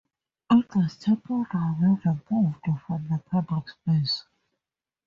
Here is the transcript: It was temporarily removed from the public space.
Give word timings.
It 0.49 0.65
was 0.75 0.97
temporarily 0.97 2.01
removed 2.03 2.65
from 2.87 3.07
the 3.07 3.21
public 3.29 3.69
space. 3.69 4.23